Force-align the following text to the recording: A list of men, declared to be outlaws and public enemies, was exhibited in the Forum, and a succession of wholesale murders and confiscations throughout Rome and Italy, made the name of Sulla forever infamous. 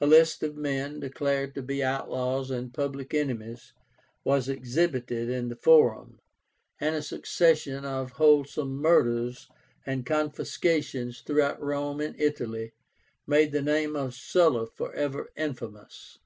A 0.00 0.06
list 0.06 0.42
of 0.42 0.56
men, 0.56 0.98
declared 0.98 1.54
to 1.54 1.60
be 1.60 1.82
outlaws 1.84 2.50
and 2.50 2.72
public 2.72 3.12
enemies, 3.12 3.74
was 4.24 4.48
exhibited 4.48 5.28
in 5.28 5.50
the 5.50 5.56
Forum, 5.56 6.20
and 6.80 6.96
a 6.96 7.02
succession 7.02 7.84
of 7.84 8.12
wholesale 8.12 8.64
murders 8.64 9.46
and 9.84 10.06
confiscations 10.06 11.20
throughout 11.20 11.60
Rome 11.60 12.00
and 12.00 12.18
Italy, 12.18 12.72
made 13.26 13.52
the 13.52 13.60
name 13.60 13.94
of 13.94 14.14
Sulla 14.14 14.66
forever 14.68 15.28
infamous. 15.36 16.16